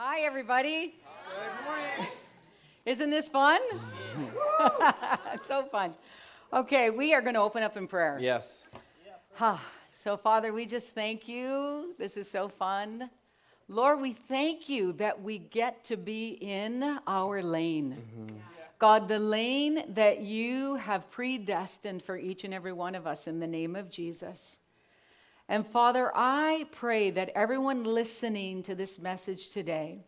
[0.00, 0.94] Hi, everybody.
[2.86, 3.60] Isn't this fun?
[5.34, 5.92] it's so fun.
[6.52, 8.16] Okay, we are going to open up in prayer.
[8.20, 8.64] Yes.
[9.40, 11.96] Ah, so, Father, we just thank you.
[11.98, 13.10] This is so fun.
[13.66, 17.96] Lord, we thank you that we get to be in our lane.
[18.78, 23.40] God, the lane that you have predestined for each and every one of us in
[23.40, 24.58] the name of Jesus.
[25.48, 30.04] And Father, I pray that everyone listening to this message today,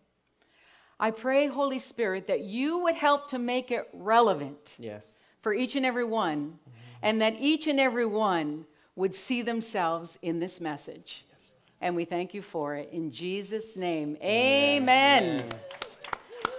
[0.99, 5.23] I pray, Holy Spirit, that you would help to make it relevant Yes.
[5.41, 6.71] for each and every one, mm-hmm.
[7.03, 11.25] and that each and every one would see themselves in this message.
[11.81, 12.91] And we thank you for it.
[12.93, 15.49] In Jesus' name, amen.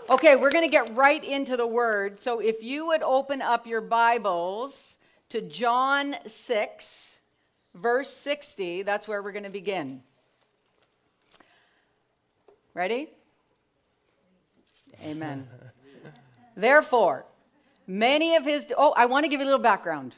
[0.10, 2.20] Okay, we're going to get right into the word.
[2.20, 4.98] So if you would open up your Bibles
[5.30, 7.20] to John 6,
[7.76, 10.02] verse 60, that's where we're going to begin.
[12.74, 13.10] Ready?
[15.04, 15.48] Amen.
[16.56, 17.26] Therefore,
[17.88, 18.74] many of his.
[18.78, 20.16] Oh, I want to give you a little background.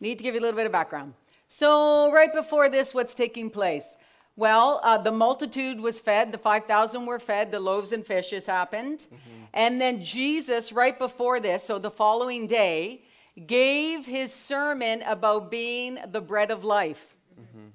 [0.00, 1.14] Need to give you a little bit of background.
[1.48, 3.96] So, right before this, what's taking place?
[4.36, 9.06] Well, uh, the multitude was fed, the 5,000 were fed, the loaves and fishes happened.
[9.52, 13.02] And then Jesus, right before this, so the following day,
[13.46, 17.04] gave his sermon about being the bread of life.
[17.38, 17.68] Mm-hmm.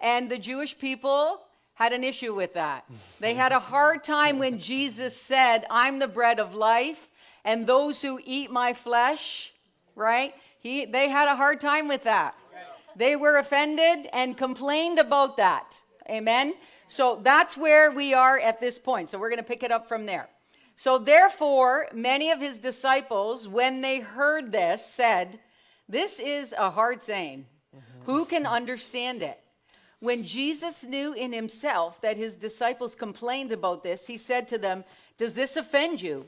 [0.00, 1.40] And the Jewish people
[1.74, 2.84] had an issue with that.
[3.18, 7.08] They had a hard time when Jesus said, I'm the bread of life,
[7.44, 9.52] and those who eat my flesh,
[9.96, 10.34] right?
[10.60, 12.34] He, they had a hard time with that.
[12.94, 15.80] They were offended and complained about that.
[16.08, 16.54] Amen?
[16.86, 19.08] So that's where we are at this point.
[19.08, 20.28] So we're going to pick it up from there.
[20.82, 25.38] So therefore, many of his disciples, when they heard this, said,
[25.88, 27.46] This is a hard saying.
[27.72, 28.10] Mm-hmm.
[28.10, 29.38] Who can understand it?
[30.00, 34.82] When Jesus knew in himself that his disciples complained about this, he said to them,
[35.18, 36.26] Does this offend you?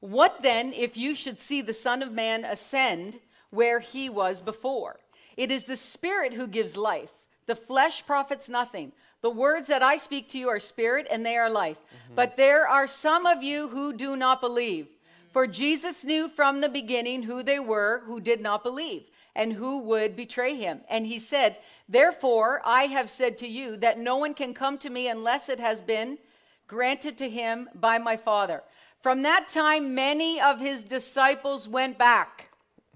[0.00, 5.00] What then if you should see the Son of Man ascend where he was before?
[5.38, 7.12] It is the Spirit who gives life.
[7.46, 8.92] The flesh profits nothing.
[9.22, 11.78] The words that I speak to you are spirit and they are life.
[11.78, 12.14] Mm-hmm.
[12.16, 14.88] But there are some of you who do not believe.
[15.32, 19.78] For Jesus knew from the beginning who they were who did not believe and who
[19.78, 20.80] would betray him.
[20.90, 21.56] And he said,
[21.88, 25.58] Therefore, I have said to you that no one can come to me unless it
[25.58, 26.18] has been
[26.66, 28.62] granted to him by my Father.
[29.00, 32.48] From that time, many of his disciples went back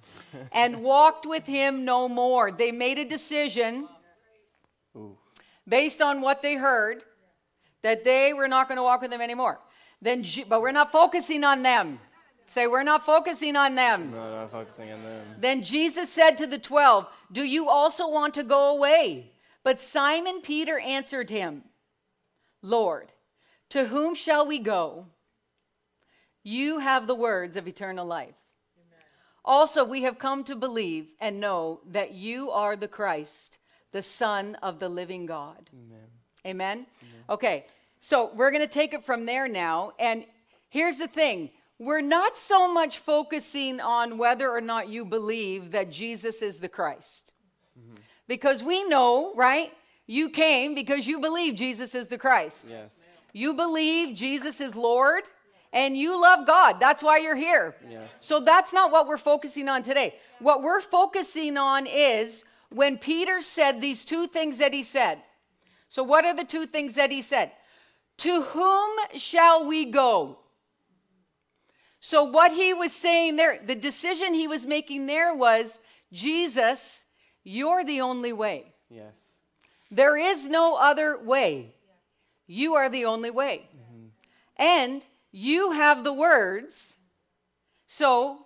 [0.52, 2.50] and walked with him no more.
[2.50, 3.88] They made a decision.
[5.68, 7.02] Based on what they heard
[7.82, 9.60] that they were not going to walk with him anymore.
[10.02, 11.98] Then, Je- but we're not focusing on them.
[12.48, 14.12] Say, we're not focusing on them.
[14.12, 15.26] No, not focusing on them.
[15.40, 19.32] Then Jesus said to the twelve, Do you also want to go away?
[19.64, 21.64] But Simon Peter answered him,
[22.62, 23.10] Lord,
[23.70, 25.06] to whom shall we go?
[26.44, 28.34] You have the words of eternal life.
[29.44, 33.58] Also, we have come to believe and know that you are the Christ,
[33.96, 35.70] the Son of the living God.
[35.72, 36.04] Amen.
[36.44, 36.86] Amen?
[37.30, 37.64] Okay,
[38.02, 39.92] so we're going to take it from there now.
[39.98, 40.26] And
[40.68, 41.48] here's the thing
[41.78, 46.68] we're not so much focusing on whether or not you believe that Jesus is the
[46.68, 47.32] Christ.
[47.78, 47.96] Mm-hmm.
[48.28, 49.72] Because we know, right?
[50.06, 52.66] You came because you believe Jesus is the Christ.
[52.68, 52.94] Yes.
[53.32, 55.24] You believe Jesus is Lord
[55.72, 56.78] and you love God.
[56.78, 57.76] That's why you're here.
[57.88, 58.10] Yes.
[58.20, 60.16] So that's not what we're focusing on today.
[60.38, 65.18] What we're focusing on is when Peter said these two things that he said.
[65.88, 67.52] So, what are the two things that he said?
[68.18, 70.38] To whom shall we go?
[72.00, 75.78] So, what he was saying there, the decision he was making there was
[76.12, 77.04] Jesus,
[77.44, 78.72] you're the only way.
[78.90, 79.36] Yes.
[79.90, 81.74] There is no other way.
[82.46, 83.68] You are the only way.
[83.74, 84.06] Mm-hmm.
[84.56, 86.96] And you have the words,
[87.86, 88.45] so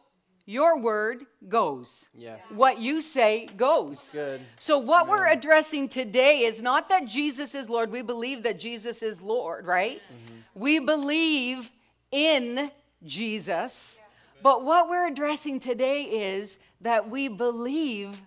[0.51, 2.07] your word goes.
[2.13, 2.43] Yes.
[2.51, 4.11] What you say goes.
[4.13, 4.41] Good.
[4.59, 7.93] So, what we're addressing today is not that Jesus is Lord.
[7.93, 10.03] We believe that Jesus is Lord, right?
[10.03, 10.61] Mm-hmm.
[10.61, 11.71] We believe
[12.11, 12.71] in
[13.05, 14.01] Jesus.
[14.43, 18.21] But what we're addressing today is that we believe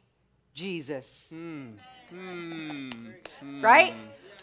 [0.54, 1.72] Jesus, hmm.
[2.10, 2.90] Hmm.
[3.40, 3.66] Hmm.
[3.66, 3.94] right?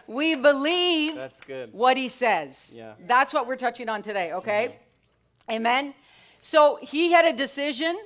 [0.07, 1.73] We believe That's good.
[1.73, 2.73] what he says.
[2.75, 2.95] Yeah.
[3.07, 4.67] That's what we're touching on today, okay?
[4.67, 5.53] Mm-hmm.
[5.53, 5.95] Amen.
[6.41, 7.99] So he had a decision.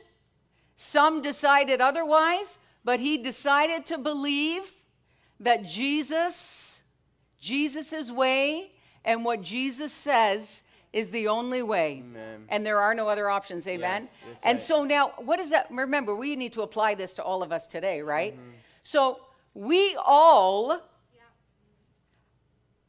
[0.76, 4.72] Some decided otherwise, but he decided to believe
[5.40, 6.80] that Jesus,
[7.40, 8.72] Jesus' way,
[9.04, 12.02] and what Jesus says is the only way.
[12.04, 12.44] Amen.
[12.48, 14.02] And there are no other options, amen?
[14.02, 14.62] Yes, and right.
[14.62, 17.66] so now, what does that, remember, we need to apply this to all of us
[17.66, 18.34] today, right?
[18.34, 18.50] Mm-hmm.
[18.84, 19.20] So
[19.54, 20.80] we all,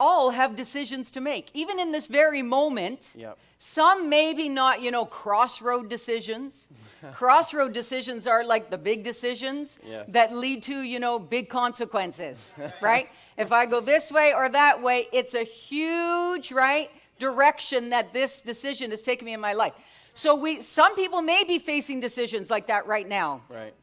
[0.06, 3.02] all have decisions to make, even in this very moment.
[3.16, 3.38] Yep.
[3.60, 6.68] Some maybe not, you know, crossroad decisions.
[7.13, 10.07] crossroad decisions are like the big decisions Yes.
[10.10, 13.07] that lead to, you know, big consequences, right?
[13.46, 18.42] if I go this way or that way, it's a huge, right, direction that this
[18.42, 19.74] decision has taken me in my life.
[20.13, 23.42] So we some people may be facing decisions like that right now.
[23.50, 23.74] Right.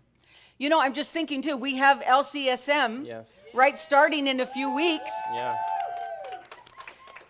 [0.59, 3.27] You know, I'm just thinking too, we have LCSM, Yes.
[3.55, 5.13] right, starting in a few weeks.
[5.35, 5.57] Yeah.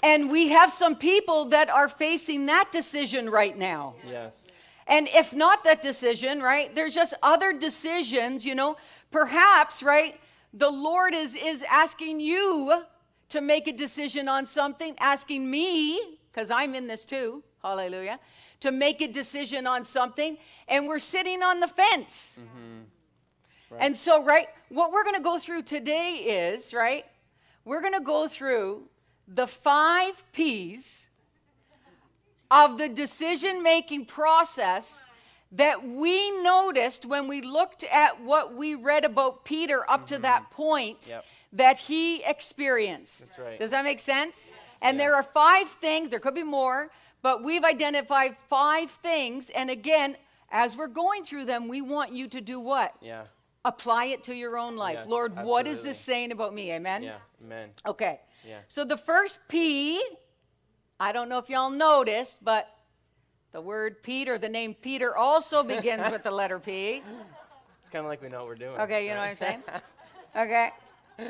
[0.02, 3.94] And we have some people that are facing that decision right now.
[4.08, 4.50] Yes.
[4.88, 8.76] And if not that decision, right, there's just other decisions, you know,
[9.12, 10.19] perhaps, right,
[10.52, 12.82] the Lord is, is asking you
[13.28, 18.19] to make a decision on something, asking me, because I'm in this too, hallelujah,
[18.60, 20.37] to make a decision on something,
[20.69, 22.37] and we're sitting on the fence.
[22.38, 23.76] Mm-hmm.
[23.78, 27.06] And so, right, what we're going to go through today is, right,
[27.64, 28.82] we're going to go through
[29.28, 31.08] the five P's
[32.50, 35.02] of the decision making process
[35.52, 40.22] that we noticed when we looked at what we read about Peter up to mm-hmm.
[40.22, 41.24] that point Yep.
[41.52, 43.20] that he experienced.
[43.20, 43.58] That's right.
[43.58, 44.50] Does that make sense?
[44.80, 46.90] And there are five things, there could be more,
[47.22, 49.50] but we've identified five things.
[49.50, 50.16] And again,
[50.50, 52.94] as we're going through them, we want you to do what?
[53.00, 53.22] Yeah.
[53.64, 54.98] Apply it to your own life.
[55.00, 56.72] Yes, Lord, what is this saying about me?
[56.72, 57.04] Amen?
[57.04, 57.19] Yeah.
[57.44, 57.70] Amen.
[57.86, 58.20] Okay.
[58.47, 58.59] Yeah.
[58.69, 60.03] So the first P,
[60.99, 62.69] I don't know if y'all noticed, but
[63.53, 67.03] the word Peter, the name Peter also begins with the letter P.
[67.81, 68.79] It's kind of like we know what we're doing.
[68.81, 69.62] Okay, you know what I'm saying?
[70.37, 70.71] Okay.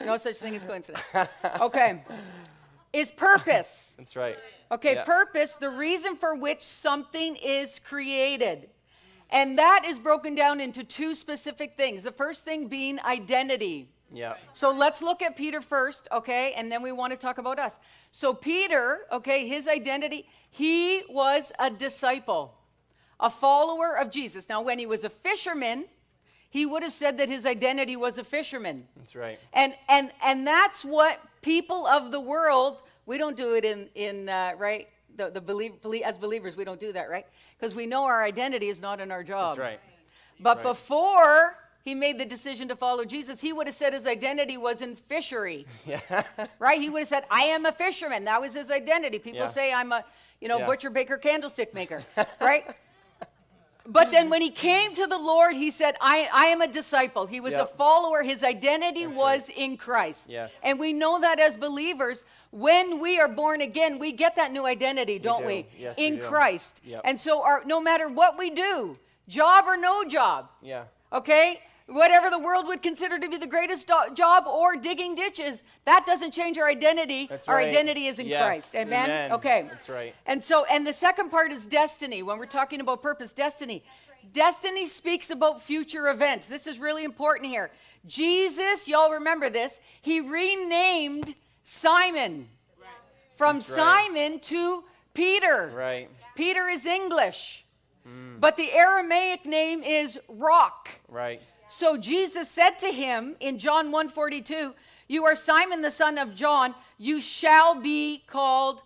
[0.07, 1.03] No such thing as coincidence.
[1.61, 2.03] Okay.
[2.93, 3.95] Is purpose.
[3.97, 4.37] That's right.
[4.71, 5.05] Okay, Yeah.
[5.05, 8.69] purpose, the reason for which something is created.
[9.31, 12.03] And that is broken down into two specific things.
[12.03, 13.89] The first thing being identity.
[14.13, 14.35] Yeah.
[14.53, 16.53] So let's look at Peter first, okay?
[16.55, 17.81] And then we want to talk about us.
[18.11, 22.55] So, Peter, okay, his identity, he was a disciple,
[23.21, 24.49] a follower of Jesus.
[24.49, 25.87] Now, when he was a fisherman,
[26.51, 28.87] he would have said that his identity was a fisherman.
[28.97, 29.39] That's right.
[29.55, 34.29] And, and, and that's what people of the world, we don't do it in, in
[34.29, 34.89] uh, right?
[35.17, 37.27] The, the believe, belie- as believers, we don't do that, right?
[37.59, 39.57] Because we know our identity is not in our job.
[39.57, 39.81] That's right.
[40.41, 40.65] But right.
[40.65, 44.83] before he made the decision to follow Jesus, he would have said his identity was
[44.83, 46.01] in fishery, Yeah.
[46.59, 46.81] right?
[46.81, 48.25] He would have said, I am a fisherman.
[48.25, 49.19] That was his identity.
[49.19, 49.47] People Yeah.
[49.49, 50.05] say I'm a,
[50.41, 50.67] you know, Yeah.
[50.67, 52.03] butcher, baker, candlestick maker,
[52.41, 52.67] right?
[53.85, 57.27] But then when he came to the Lord, he said, I, I am a disciple.
[57.27, 58.23] He was a follower.
[58.23, 60.31] His identity That's was in Christ.
[60.31, 60.55] Yes.
[60.63, 64.67] And we know that as believers, when we are born again, we get that new
[64.67, 65.47] identity, don't do.
[65.49, 65.67] we?
[65.77, 66.23] Yes, we in do.
[66.23, 66.81] Christ.
[66.85, 67.01] Yep.
[67.05, 68.97] And so our, no matter what we do,
[69.27, 70.85] job or no job, Yeah.
[71.13, 71.61] okay?
[71.93, 76.05] Whatever the world would consider to be the greatest do- job or digging ditches, that
[76.07, 77.27] doesn't change our identity.
[77.29, 77.69] That's our right.
[77.69, 78.75] identity is in Yes, Christ.
[78.75, 79.05] Amen?
[79.11, 79.33] amen.
[79.33, 79.67] Okay.
[79.69, 80.15] That's right.
[80.27, 82.23] And so, and the second part is destiny.
[82.23, 83.85] When we're talking about purpose, destiny.
[84.33, 86.47] Destiny speaks about future events.
[86.47, 87.71] This is really important here.
[88.07, 91.35] Jesus, y'all remember this, he renamed
[91.65, 92.49] Simon
[93.37, 93.75] from That's.
[93.75, 94.85] Simon to
[95.15, 95.71] Peter.
[95.75, 96.09] Right.
[96.35, 97.65] Peter is English,
[98.09, 98.41] mm.
[98.41, 100.89] but the Aramaic name is Rock.
[101.09, 101.43] Right.
[101.73, 104.75] So Jesus said to him in John 1:42,
[105.09, 108.83] "You are Simon the son of John, you shall be called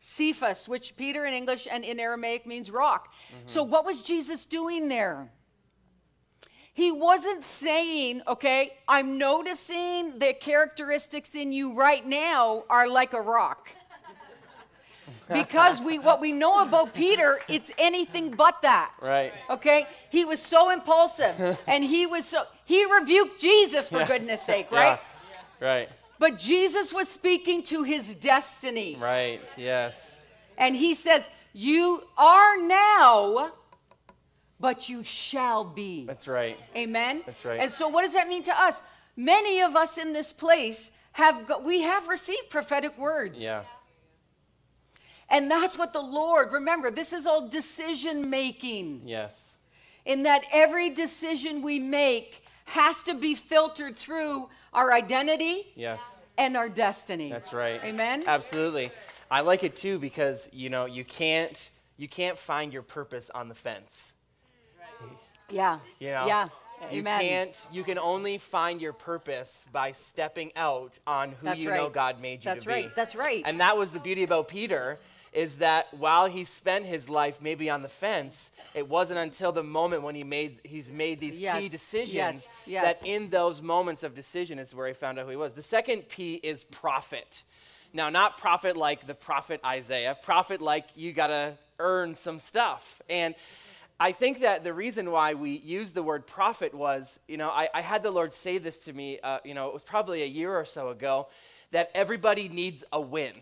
[0.00, 3.12] Cephas," which Peter in English and in Aramaic means rock.
[3.12, 3.46] Mm-hmm.
[3.46, 5.30] So what was Jesus doing there?
[6.72, 13.20] He wasn't saying, okay, I'm noticing the characteristics in you right now are like a
[13.20, 13.68] rock.
[15.32, 18.92] Because we what we know about Peter, it's anything but that.
[19.02, 19.32] Right.
[19.48, 19.86] Okay?
[20.10, 24.98] He was so impulsive and he was so he rebuked Jesus for goodness sake, right?
[25.60, 25.68] Yeah.
[25.68, 25.88] Right.
[26.18, 28.96] But Jesus was speaking to his destiny.
[29.00, 29.40] Right.
[29.56, 30.22] Yes.
[30.58, 33.52] And he says, "You are now,
[34.58, 36.58] but you shall be." That's right.
[36.76, 37.22] Amen.
[37.24, 37.60] That's right.
[37.60, 38.82] And so what does that mean to us?
[39.16, 43.40] Many of us in this place have we have received prophetic words.
[43.40, 43.62] Yeah.
[45.30, 49.02] And that's what the Lord, remember, this is all decision making.
[49.06, 49.46] Yes.
[50.06, 56.20] in that every decision we make has to be filtered through our identity Yes.
[56.38, 57.30] and our destiny.
[57.30, 57.80] That's right.
[57.84, 58.24] Amen.
[58.26, 58.90] Absolutely.
[59.30, 63.48] I like it too because you know you can't you can't find your purpose on
[63.48, 64.12] the fence.
[65.50, 65.78] Yeah.
[65.98, 66.26] You know.
[66.26, 66.48] Yeah.
[66.90, 67.20] You Amen.
[67.20, 67.66] can't.
[67.70, 71.90] You can only find your purpose by stepping out on who That's you know.
[71.90, 72.72] God made you That's to be.
[72.74, 72.90] right.
[72.96, 73.42] That's right.
[73.44, 74.98] And that was the beauty about Peter
[75.32, 79.62] is that while he spent his life maybe on the fence, it wasn't until the
[79.62, 82.84] moment when he made he's made these Yes, key decisions yes, yes.
[82.84, 85.52] that in those moments of decision is where he found out who he was.
[85.52, 87.44] The second P is prophet.
[87.92, 93.02] Now, not prophet like the prophet Isaiah, prophet like you got to earn some stuff.
[93.08, 93.34] And
[93.98, 97.68] I think that the reason why we use the word prophet was, you know, I,
[97.74, 100.26] I had the Lord say this to me, uh, you know, it was probably a
[100.26, 101.28] year or so ago,
[101.72, 103.34] that everybody needs a win.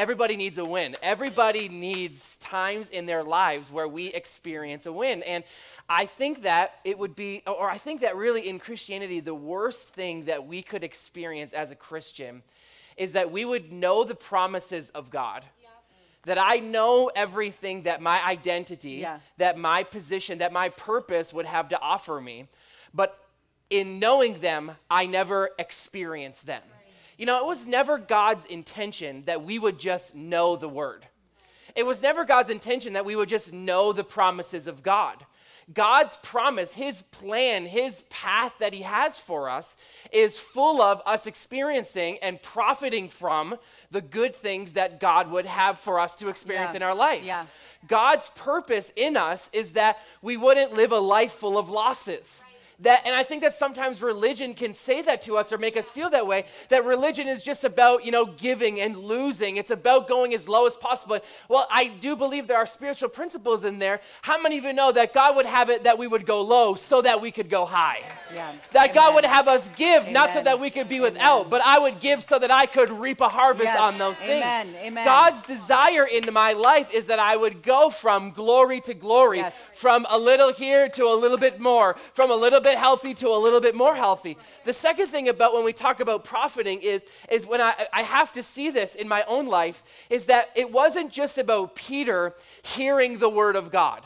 [0.00, 0.96] Everybody needs a win.
[1.02, 5.22] Everybody needs times in their lives where we experience a win.
[5.24, 5.44] And
[5.90, 9.88] I think that it would be, or I think that really in Christianity, the worst
[9.90, 12.42] thing that we could experience as a Christian
[12.96, 15.44] is that we would know the promises of God.
[16.22, 19.20] That I know everything that my identity, Yeah.
[19.36, 22.48] that my position, that my purpose would have to offer me.
[22.94, 23.22] But
[23.68, 26.62] in knowing them, I never experience them.
[27.20, 31.04] You know, it was never God's intention that we would just know the word.
[31.76, 35.26] It was never God's intention that we would just know the promises of God.
[35.74, 39.76] God's promise, His plan, His path that He has for us
[40.10, 43.58] is full of us experiencing and profiting from
[43.90, 46.76] the good things that God would have for us to experience Yeah.
[46.76, 47.22] in our life.
[47.22, 47.44] Yeah.
[47.86, 52.42] God's purpose in us is that we wouldn't live a life full of losses.
[52.80, 55.90] That, and I think that sometimes religion can say that to us or make us
[55.90, 56.46] feel that way.
[56.70, 59.56] That religion is just about you know giving and losing.
[59.56, 61.20] It's about going as low as possible.
[61.48, 64.00] Well, I do believe there are spiritual principles in there.
[64.22, 66.74] How many of you know that God would have it that we would go low
[66.74, 68.02] so that we could go high?
[68.34, 68.52] Yeah.
[68.72, 71.78] That God would have us give not so that we could be without, but I
[71.78, 73.78] would give so that I could reap a harvest Yes.
[73.78, 74.30] on those things.
[74.44, 74.74] Amen.
[74.82, 75.04] Amen.
[75.04, 79.56] God's desire in my life is that I would go from glory to glory, Yes.
[79.74, 83.28] from a little here to a little bit more, from a little bit healthy to
[83.28, 84.36] a little bit more healthy.
[84.64, 88.32] The second thing about when we talk about profiting is, is when I, I have
[88.34, 93.18] to see this in my own life, is that it wasn't just about Peter hearing
[93.18, 94.02] the word of God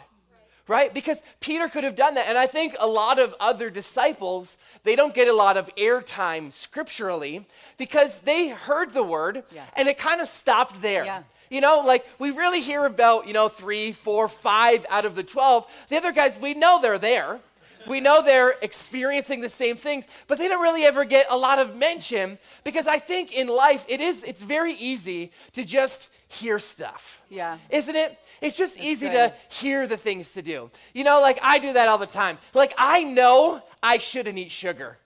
[0.66, 4.56] right because peter could have done that and i think a lot of other disciples
[4.82, 7.44] they don't get a lot of airtime scripturally
[7.76, 9.64] because they heard the word Yeah.
[9.76, 11.22] and it kind of stopped there Yeah.
[11.50, 15.22] you know like we really hear about you know three four five out of the
[15.22, 17.40] 12 the other guys we know they're there
[17.86, 21.58] we know they're experiencing the same things but they don't really ever get a lot
[21.58, 26.58] of mention because i think in life it is it's very easy to just hear
[26.58, 27.58] stuff Yeah.
[27.70, 28.18] isn't it?
[28.40, 29.32] It's just easy good.
[29.32, 30.70] to hear the things to do.
[30.92, 32.36] You know, like I do that all the time.
[32.52, 34.98] Like I know I shouldn't eat sugar.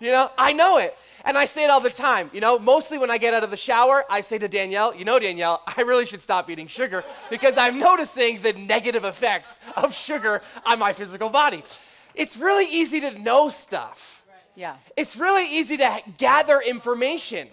[0.00, 0.96] You know, I know it.
[1.24, 2.28] And I say it all the time.
[2.34, 5.04] You know, mostly when I get out of the shower, I say to Danielle, you
[5.04, 9.94] know, Danielle, I really should stop eating sugar because I'm noticing the negative effects of
[9.94, 11.62] sugar on my physical body.
[12.14, 14.24] It's really easy to know stuff.
[14.54, 14.76] Yeah.
[14.96, 17.48] It's really easy to gather information.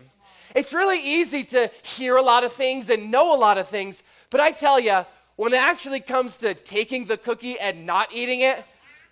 [0.55, 4.03] It's really easy to hear a lot of things and know a lot of things.
[4.29, 8.41] But I tell you, when it actually comes to taking the cookie and not eating
[8.41, 8.63] it,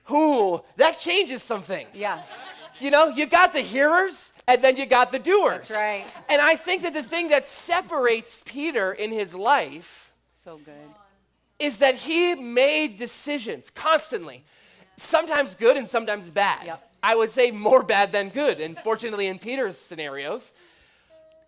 [0.09, 1.89] whoo, that changes some things.
[1.93, 2.21] Yeah.
[2.79, 5.69] You know, you got the hearers and then you got the doers.
[5.69, 6.05] That's right.
[6.29, 10.11] And I think that the thing that separates Peter in his life
[10.43, 10.73] So good.
[11.59, 14.43] is that he made decisions constantly,
[14.97, 16.65] sometimes good and sometimes bad.
[16.65, 16.83] Yep.
[17.03, 20.53] I would say more bad than good, and fortunately in Peter's scenarios.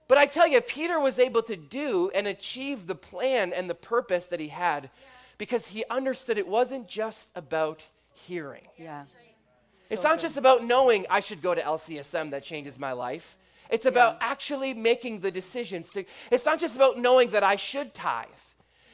[0.08, 3.76] But I tell you, Peter was able to do and achieve the plan and the
[3.76, 4.90] purpose that he had
[5.38, 8.68] because he understood it wasn't just about hearing.
[8.78, 9.06] Yeah.
[9.90, 10.22] It's So not good.
[10.22, 13.38] just about knowing I should go to LCSM that changes my life.
[13.70, 17.94] It's about actually making the decisions to It's not just about knowing that I should
[17.94, 18.28] tithe.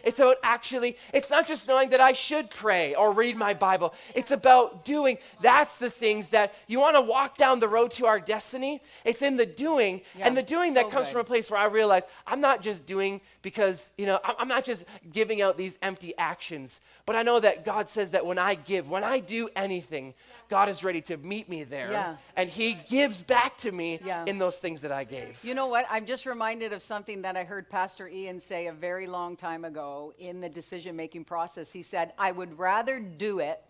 [0.05, 3.93] It's about actually it's not just knowing that I should pray or read my Bible.
[4.13, 8.05] It's about doing that's the things that you want to walk down the road to
[8.05, 8.81] our destiny.
[9.03, 11.13] It's in the doing Yeah, and the doing that so comes good.
[11.13, 14.63] from a place where I realize I'm not just doing because, you know, I'm not
[14.65, 18.55] just giving out these empty actions, but I know that God says that when I
[18.55, 20.13] give, when I do anything,
[20.50, 21.91] God is ready to meet me there.
[21.91, 22.15] Yeah.
[22.35, 24.25] And He gives back to me Yeah.
[24.27, 25.43] in those things that I gave.
[25.43, 25.85] You know what?
[25.89, 29.65] I'm just reminded of something that I heard Pastor Ian say a very long time
[29.65, 31.71] ago in the decision making process.
[31.71, 33.61] He said, I would rather do it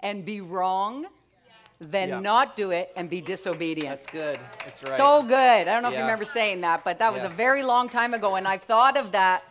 [0.00, 1.06] and be wrong
[1.80, 2.20] than Yeah.
[2.20, 3.90] not do it and be disobedient.
[3.90, 4.38] That's good.
[4.64, 4.96] That's right.
[4.96, 5.36] So good.
[5.38, 8.14] I don't know if you remember saying that, but that was a very long time
[8.14, 8.36] ago.
[8.36, 9.42] And I've thought of that.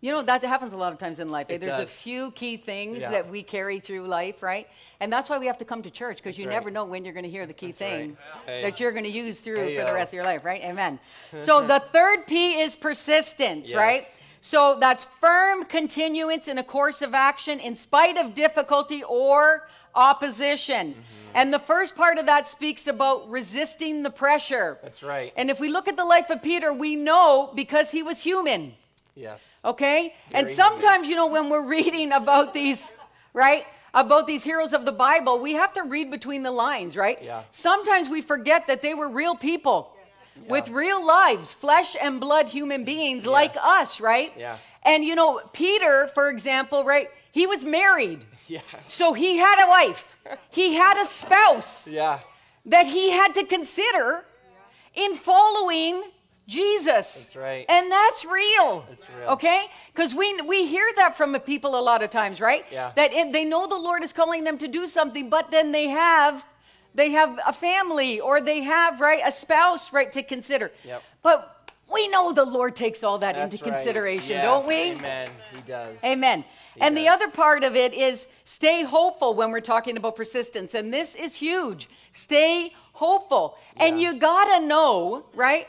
[0.00, 1.50] You know, that happens a lot of times in life.
[1.50, 3.10] It There's a few key things Yeah.
[3.10, 4.68] that we carry through life, right?
[5.00, 6.54] And that's why we have to come to church because you right.
[6.54, 8.62] never know when you're going to hear the key thing Hey.
[8.62, 9.86] that you're going to use through for Hey-o.
[9.86, 10.62] the rest of your life, right?
[10.62, 11.00] Amen.
[11.36, 14.04] so the third P is persistence, right?
[14.40, 20.92] So that's firm continuance in a course of action in spite of difficulty or opposition.
[20.92, 21.02] Mm-hmm.
[21.34, 24.78] And the first part of that speaks about resisting the pressure.
[24.82, 25.32] That's right.
[25.36, 28.74] And if we look at the life of Peter, we know because he was human,
[29.14, 29.46] yes.
[29.64, 30.14] okay?
[30.32, 32.92] and Very sometimes, you know, when we're reading about these,
[33.34, 33.66] right?
[33.94, 37.18] About these heroes of the Bible, we have to read between the lines, right?
[37.22, 37.42] Yeah.
[37.50, 39.94] Sometimes we forget that they were real people.
[40.46, 44.32] With real lives, flesh and blood human beings like us, right?
[44.38, 44.58] Yeah.
[44.82, 47.10] And you know, Peter, for example, right?
[47.32, 48.20] He was married.
[48.50, 48.64] Yes.
[48.84, 50.16] So he had a wife,
[50.48, 52.20] he had a spouse Yeah.
[52.64, 54.24] that he had to consider
[54.94, 56.02] in following
[56.46, 57.12] Jesus.
[57.12, 57.66] That's right.
[57.68, 58.86] And that's real.
[58.88, 59.28] That's real.
[59.28, 59.66] Okay?
[59.94, 62.64] Because we, we hear that from the people a lot of times, right?
[62.72, 62.92] Yeah.
[62.96, 65.88] That it, they know the Lord is calling them to do something, but then they
[65.88, 66.42] have
[66.94, 70.72] they have a family or they have right a spouse right to consider.
[70.84, 71.02] Yep.
[71.22, 73.74] But we know the Lord takes all that That's into right.
[73.74, 74.92] consideration, Yes, don't we?
[74.92, 75.30] Amen.
[75.54, 75.92] He does.
[76.04, 76.44] Amen.
[76.74, 80.74] He and the other part of it is stay hopeful when we're talking about persistence.
[80.74, 81.88] And this is huge.
[82.12, 83.58] Stay hopeful.
[83.76, 85.66] And you got to know, right?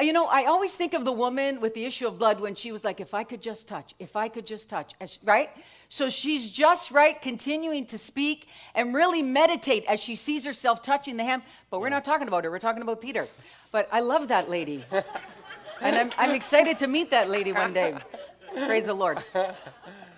[0.00, 2.72] You know, I always think of the woman with the issue of blood when she
[2.72, 5.50] was like, if I could just touch, if I could just touch, right?
[5.92, 11.18] So she's just right, continuing to speak and really meditate as she sees herself touching
[11.18, 11.42] the hem.
[11.68, 13.28] But we're not talking about her, we're talking about Peter.
[13.72, 14.82] But I love that lady.
[15.82, 17.98] and I'm, I'm excited to meet that lady one day.
[18.64, 19.22] Praise the Lord.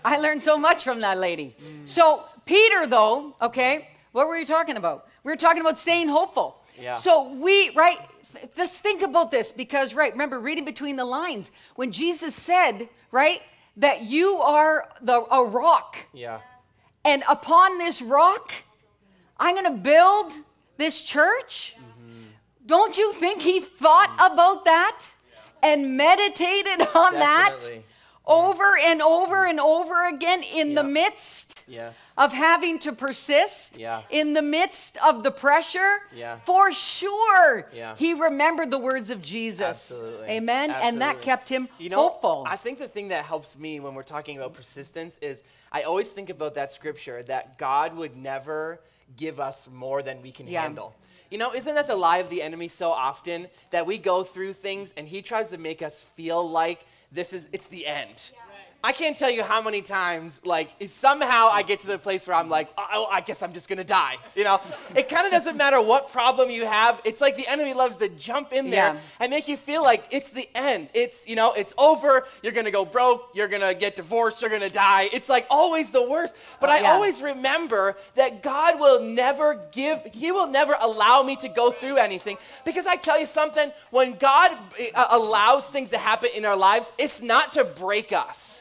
[0.04, 1.56] I learned so much from that lady.
[1.60, 1.88] Mm.
[1.88, 5.08] So, Peter, though, okay, what were you talking about?
[5.24, 6.62] We were talking about staying hopeful.
[6.80, 6.94] Yeah.
[6.94, 7.98] So, we, right,
[8.32, 12.88] th- let's think about this because, right, remember, reading between the lines, when Jesus said,
[13.10, 13.42] right,
[13.76, 16.40] that you are the, a rock, Yeah.
[17.04, 18.52] and upon this rock,
[19.38, 20.32] I'm going to build
[20.76, 21.74] this church.
[21.76, 22.22] Mm-hmm.
[22.66, 24.32] Don't you think he thought mm-hmm.
[24.32, 25.04] about that
[25.62, 27.84] and meditated on that Definitely.
[28.26, 31.96] Over and over and over again in the midst Yes.
[32.16, 34.02] of having to persist, Yeah.
[34.10, 35.98] in the midst of the pressure?
[36.12, 36.36] Yeah.
[36.44, 37.96] For sure, Yeah.
[37.96, 39.90] he remembered the words of Jesus.
[39.90, 40.28] Absolutely.
[40.28, 40.70] Amen.
[40.70, 42.44] And that kept him You know, hopeful.
[42.46, 46.10] I think the thing that helps me when we're talking about persistence is I always
[46.10, 48.80] think about that scripture that God would never
[49.16, 50.94] give us more than we can handle.
[51.30, 54.52] You know, isn't that the lie of the enemy so often that we go through
[54.52, 58.30] things and he tries to make us feel like this is it's the end.
[58.84, 62.36] I can't tell you how many times, like, somehow I get to the place where
[62.36, 64.18] I'm like, oh, I guess I'm just gonna die.
[64.34, 64.60] You know,
[64.94, 67.00] it kind of doesn't matter what problem you have.
[67.02, 69.00] It's like the enemy loves to jump in there Yeah.
[69.20, 70.90] and make you feel like it's the end.
[70.92, 72.26] It's, you know, it's over.
[72.42, 73.30] You're going to go broke.
[73.32, 74.42] You're going to get divorced.
[74.42, 75.08] You're going to die.
[75.14, 76.36] It's like always the worst.
[76.60, 76.92] But I Yeah.
[76.92, 81.96] always remember that God will never give, He will never allow me to go through
[81.96, 82.36] anything.
[82.66, 84.50] Because I tell you something, when God
[84.94, 88.60] uh, allows things to happen in our lives, it's not to break us.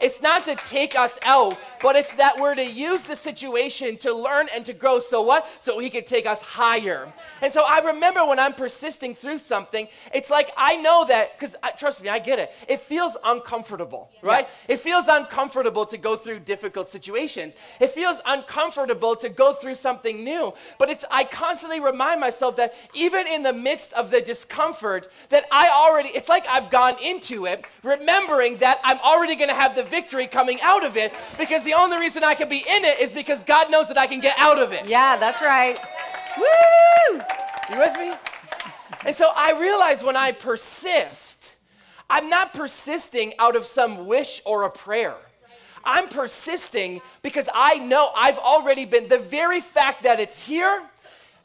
[0.00, 4.14] It's not to take us out, but it's that we're to use the situation to
[4.14, 5.00] learn and to grow.
[5.00, 5.48] So what?
[5.58, 7.12] So he could take us higher.
[7.42, 11.56] And so I remember when I'm persisting through something, it's like I know that, because
[11.76, 12.52] trust me, I get it.
[12.68, 14.48] It feels uncomfortable, right?
[14.68, 17.54] It feels uncomfortable to go through difficult situations.
[17.80, 20.54] It feels uncomfortable to go through something new.
[20.78, 25.44] But it's I constantly remind myself that even in the midst of the discomfort, that
[25.50, 29.74] I already, it's like I've gone into it, remembering that I'm already going to have
[29.74, 33.00] the victory coming out of it because the only reason I can be in it
[33.00, 34.86] is because God knows that I can get out of it.
[34.86, 35.78] yeah, that's right.
[36.38, 37.20] Woo!
[37.70, 38.12] You with me?
[39.04, 41.54] And so I realize when I persist,
[42.10, 45.16] I'm not persisting out of some wish or a prayer.
[45.84, 50.82] I'm persisting because I know I've already been, the very fact that it's here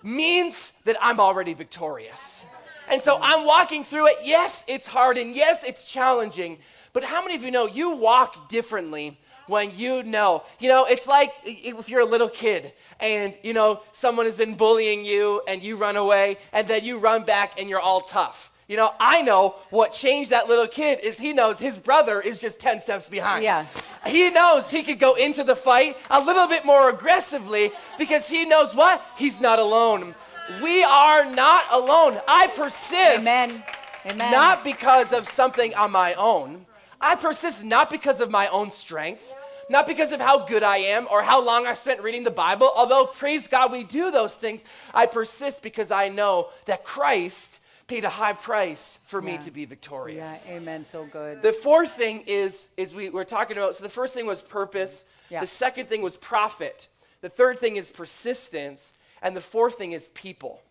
[0.01, 2.45] means that I'm already victorious.
[2.89, 4.17] And so I'm walking through it.
[4.23, 6.58] Yes, it's hard and yes, it's challenging.
[6.93, 10.43] But how many of you know you walk differently when you know?
[10.60, 14.56] You know, it's like if you're a little kid and, you know, someone has been
[14.56, 18.51] bullying you and you run away and then you run back and you're all tough.
[18.67, 22.38] You know, I know what changed that little kid is he knows his brother is
[22.38, 23.43] just 10 steps behind.
[23.43, 23.65] Yeah.
[24.06, 28.45] He knows he could go into the fight a little bit more aggressively because he
[28.45, 29.03] knows what?
[29.17, 30.15] He's not alone.
[30.62, 32.19] We are not alone.
[32.27, 33.21] I persist.
[33.21, 33.63] Amen.
[34.06, 34.32] Amen.
[34.32, 36.65] Not because of something on my own.
[37.03, 39.23] I persist not because of my own strength,
[39.69, 42.71] not because of how good I am or how long I spent reading the Bible.
[42.75, 44.63] Although, praise God, we do those things.
[44.93, 49.61] I persist because I know that Christ paid a high price for me to be
[49.61, 50.49] Yeah, victorious.
[50.49, 50.85] amen.
[50.85, 51.41] So good.
[51.41, 55.03] The fourth thing is, is we, we're talking about, so the first thing was purpose.
[55.29, 55.41] Yeah.
[55.41, 56.87] The second thing was profit.
[57.21, 58.93] The third thing is persistence.
[59.21, 60.61] And the fourth thing is people.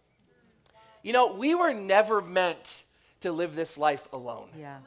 [1.03, 2.83] You know, we were never meant
[3.21, 4.49] to live this life alone.
[4.59, 4.79] yeah.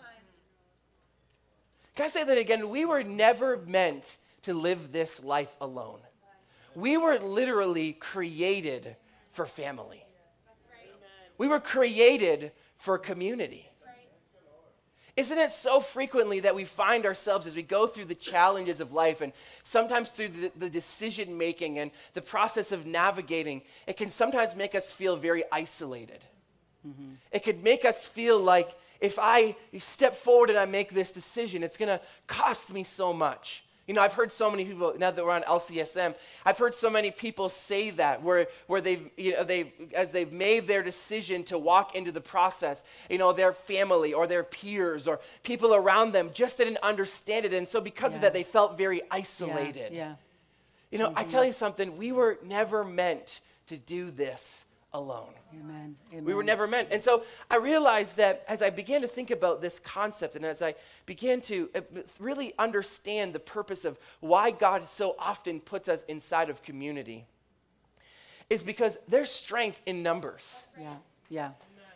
[1.96, 2.70] Can I say that again?
[2.70, 6.00] We were never meant to live this life alone.
[6.76, 8.98] We were literally created
[9.30, 10.04] for family.
[11.38, 13.70] We were created for community.
[15.16, 18.92] Isn't it so frequently that we find ourselves as we go through the challenges of
[18.92, 19.32] life and
[19.64, 24.76] sometimes through the, the decision making and the process of navigating, it can sometimes make
[24.76, 26.20] us feel very isolated.
[27.32, 31.64] It could make us feel like if I step forward and I make this decision,
[31.64, 33.64] it's going to cost me so much.
[33.88, 36.90] You know, I've heard so many people, now that we're on LCSM, I've heard so
[36.90, 41.44] many people say that where, where they've, you know, they've, as they've made their decision
[41.46, 46.14] to walk into the process, you know, their family or their peers or people around
[46.14, 47.54] them just didn't understand it.
[47.54, 48.18] And so because Yeah.
[48.18, 49.94] of that, they felt very isolated.
[49.94, 50.16] Yeah.
[50.90, 51.32] You know, I mm-hmm.
[51.32, 55.32] tell you something, we were never meant to do this alone.
[55.54, 55.96] Amen.
[56.12, 56.90] We were never meant.
[56.92, 60.62] And so I realized that as I began to think about this concept and as
[60.62, 61.82] I began to uh,
[62.20, 67.26] really understand the purpose of why God so often puts us inside of community,
[68.50, 70.64] is because there's strength in numbers.
[70.80, 70.96] Yeah.
[71.30, 71.50] Yeah.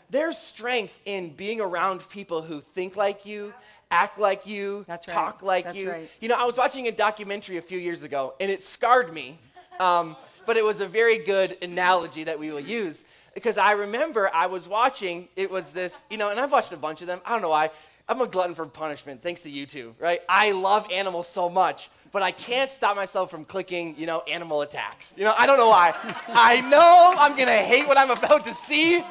[0.10, 3.54] There's strength in being around people who think like you,
[3.92, 5.02] act like you, right.
[5.06, 5.92] talk like That's you.
[5.92, 6.10] right.
[6.20, 9.38] You know, I was watching a documentary a few years ago, and it scarred me.
[9.80, 14.30] Um, but it was a very good analogy that we will use because I remember
[14.34, 15.28] I was watching.
[15.36, 17.22] It was this, you know, and I've watched a bunch of them.
[17.26, 17.72] I don't know why.
[18.08, 20.22] I'm a glutton for punishment, thanks to YouTube, right?
[20.28, 24.62] I love animals so much, but I can't stop myself from clicking, you know, animal
[24.62, 25.14] attacks.
[25.16, 25.94] You know, I don't know why.
[26.28, 29.04] I know I'm gonna hate what I'm about to see,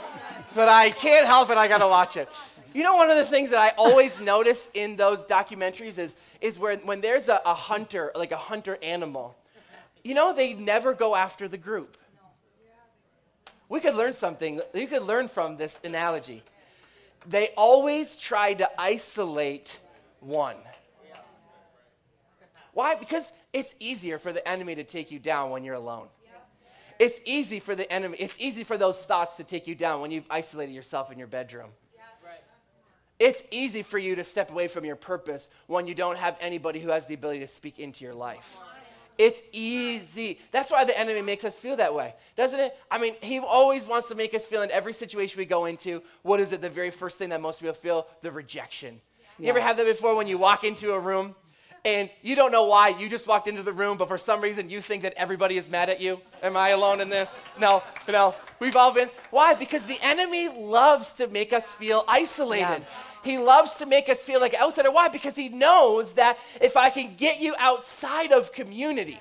[0.54, 1.56] but I can't help it.
[1.56, 2.28] I gotta watch it.
[2.74, 6.58] You know, one of the things that I always notice in those documentaries is, is
[6.58, 9.36] where, when there's a, a hunter, like a hunter animal,
[10.04, 11.96] you know, they never go after the group.
[13.68, 14.60] We could learn something.
[14.74, 16.42] You could learn from this analogy.
[17.26, 19.78] They always try to isolate
[20.20, 20.56] one.
[22.72, 22.94] Why?
[22.94, 26.06] Because it's easier for the enemy to take you down when you're alone.
[26.98, 30.10] It's easy for the enemy, it's easy for those thoughts to take you down when
[30.10, 31.70] you've isolated yourself in your bedroom.
[33.18, 36.78] It's easy for you to step away from your purpose when you don't have anybody
[36.78, 38.58] who has the ability to speak into your life.
[39.18, 40.38] It's easy.
[40.52, 42.76] That's why the enemy makes us feel that way, doesn't it?
[42.88, 46.02] I mean, he always wants to make us feel in every situation we go into,
[46.22, 48.06] what is it, the very first thing that most people feel?
[48.22, 49.00] The rejection.
[49.40, 51.34] You ever have that before when you walk into a room
[51.84, 54.68] and you don't know why, you just walked into the room, but for some reason
[54.68, 56.20] you think that everybody is mad at you?
[56.42, 57.44] Am I alone in this?
[57.58, 58.34] No, no.
[58.60, 59.08] We've all been.
[59.30, 59.54] Why?
[59.54, 62.84] Because the enemy loves to make us feel isolated.
[63.24, 64.90] He loves to make us feel like an outsider.
[64.90, 65.08] Why?
[65.08, 69.20] Because he knows that if I can get you outside of community,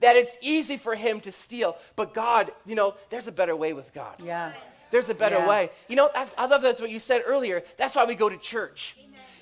[0.00, 1.76] that it's easy for him to steal.
[1.96, 4.14] But God, you know, there's a better way with God.
[4.22, 4.52] Yeah.
[4.90, 5.48] There's a better Yeah.
[5.48, 5.70] way.
[5.88, 7.62] You know, I, I love that's what you said earlier.
[7.76, 8.96] That's why we go to church.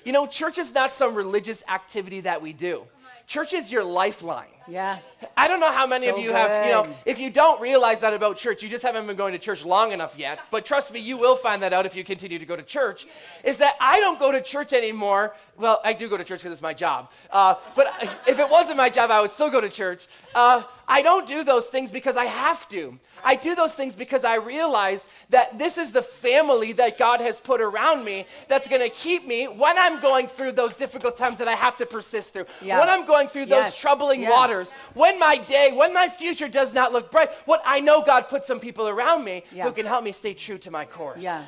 [0.05, 2.83] You know, church is not some religious activity that we do.
[3.27, 4.54] Church is your lifeline.
[4.67, 4.99] Yeah.
[5.37, 7.99] I don't know how many of So you have, you know, if you don't realize
[8.01, 10.39] that about church, you just haven't been going to church long enough yet.
[10.51, 13.07] But trust me, you will find that out if you continue to go to church.
[13.43, 15.35] Is that I don't go to church anymore.
[15.57, 17.11] Well, I do go to church because it's my job.
[17.31, 17.87] Uh, but
[18.27, 20.07] if it wasn't my job, I would still go to church.
[20.33, 22.99] Uh, I don't do those things because I have to.
[23.23, 27.39] I do those things because I realize that this is the family that God has
[27.39, 31.39] put around me that's going to keep me when I'm going through those difficult times
[31.39, 32.45] that I have to persist through.
[32.61, 32.79] Yeah.
[32.79, 33.79] When I'm going through those Yes.
[33.79, 34.29] troubling Yeah.
[34.29, 34.54] waters,
[34.93, 38.45] when my day, when my future does not look bright, what I know God put
[38.45, 39.63] some people around me Yeah.
[39.65, 41.19] who can help me stay true to my course.
[41.21, 41.41] Yeah.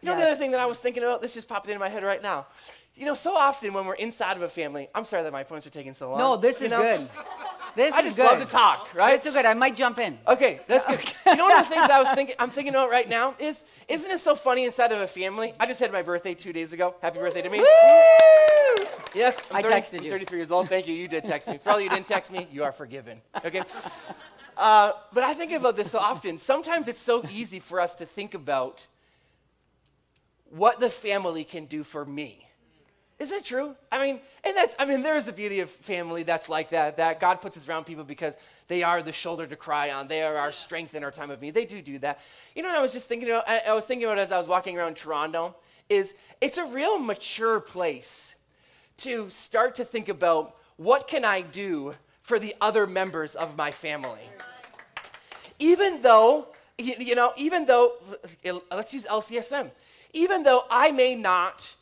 [0.00, 0.20] You know Yeah.
[0.20, 1.22] the other thing that I was thinking about?
[1.22, 2.46] This just popped into my head right now.
[2.94, 5.66] You know, so often when we're inside of a family, I'm sorry that my points
[5.66, 6.18] are taking so long.
[6.18, 6.82] No, this is know?
[6.82, 7.08] good.
[7.74, 8.26] This I is just good.
[8.26, 9.14] love to talk, right?
[9.14, 9.46] It's so good.
[9.46, 10.18] I might jump in.
[10.28, 11.00] Okay, that's good.
[11.26, 13.64] You know one of the things I was thinking, I'm thinking about right now is,
[13.88, 15.54] isn't it so funny inside of a family?
[15.58, 16.94] I just had my birthday two days ago.
[17.00, 17.60] Happy birthday to me.
[17.60, 17.66] Woo!
[19.14, 20.10] Yes, I'm I 30 texted I'm you.
[20.10, 20.68] 33 years old.
[20.68, 20.94] Thank you.
[20.94, 21.58] You did text me.
[21.58, 23.20] For all you didn't text me, you are forgiven.
[23.44, 23.62] Okay.
[24.56, 26.38] Uh, but I think about this so often.
[26.38, 28.86] Sometimes it's so easy for us to think about
[30.50, 32.46] what the family can do for me.
[33.18, 33.76] Is that true?
[33.90, 36.96] I mean, and that's, I mean, there is a beauty of family that's like that,
[36.96, 40.08] that God puts us around people because they are the shoulder to cry on.
[40.08, 41.54] They are our strength in our time of need.
[41.54, 42.20] They do do that.
[42.54, 43.48] You know what I was just thinking about?
[43.48, 45.54] I, I was thinking about as I was walking around Toronto
[45.88, 48.34] is it's a real mature place
[48.98, 53.70] to start to think about what can I do for the other members of my
[53.70, 54.20] family
[55.58, 57.92] even though, you, know, even though,
[58.70, 59.70] let's use LCSM,
[60.12, 61.72] even though I may not,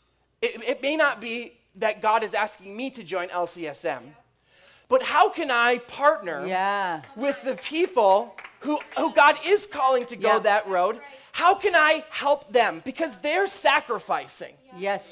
[0.42, 4.02] it, it may not be that God is asking me to join LCSM,
[4.88, 7.00] but how can I partner Yeah.
[7.16, 10.38] with the people who, who God is calling to go Yeah.
[10.40, 11.00] that road?
[11.32, 12.82] How can I help them?
[12.84, 14.54] Because they're sacrificing.
[14.76, 15.10] Yes.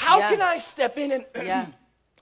[0.00, 0.30] How Yeah.
[0.30, 1.66] can I step in and, Yeah.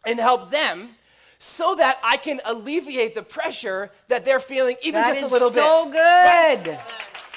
[0.05, 0.97] and help them
[1.39, 5.49] so that I can alleviate the pressure that they're feeling even That just a little
[5.51, 5.63] bit?
[5.63, 6.81] so good.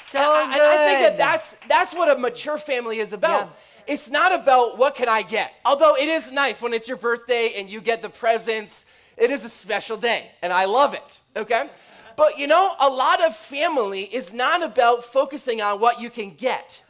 [0.08, 0.60] So I, good.
[0.60, 3.46] I think that that's, that's what a mature family is about.
[3.46, 3.94] Yeah.
[3.94, 5.52] It's not about what can I get.
[5.64, 8.84] Although it is nice when it's your birthday and you get the presents.
[9.16, 11.68] It is a special day, and I love it, okay?
[12.16, 16.30] But you know, a lot of family is not about focusing on what you can
[16.30, 16.82] get.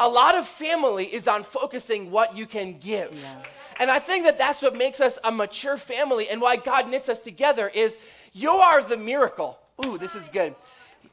[0.00, 3.12] A lot of family is on focusing what you can give.
[3.22, 3.42] Yeah.
[3.78, 7.08] And I think that that's what makes us a mature family and why God knits
[7.08, 7.98] us together is
[8.32, 9.58] you are the miracle.
[9.84, 10.54] Ooh, this is good.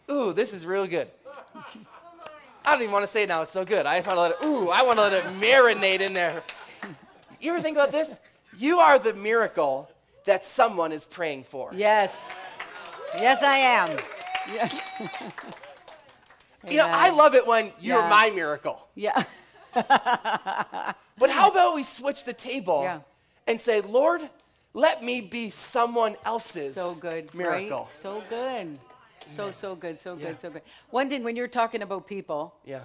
[0.10, 1.08] Ooh, this is really good.
[2.66, 3.42] I don't even want to say it now.
[3.42, 3.86] It's so good.
[3.86, 6.42] I just want to let it, ooh, I want to let it marinate in there.
[7.40, 8.18] You ever think about this?
[8.58, 9.92] You are the miracle
[10.26, 11.70] that someone is praying for.
[11.72, 12.36] Yes.
[13.14, 13.96] Yes, I am.
[14.52, 14.82] Yes.
[16.70, 18.10] You know, I love it when you're Yeah.
[18.10, 18.88] my miracle.
[18.96, 19.24] Yeah.
[21.20, 23.00] But how about we switch the table Yeah.
[23.48, 24.30] and say, Lord,
[24.74, 27.34] let me be someone else's So good.
[27.34, 27.90] miracle.
[27.92, 28.02] Right?
[28.02, 28.80] So good.
[29.26, 30.00] So, so good.
[30.00, 30.36] So good.
[30.36, 30.38] Yeah.
[30.38, 30.62] So good.
[30.92, 32.82] One thing when you're talking about people, Yeah.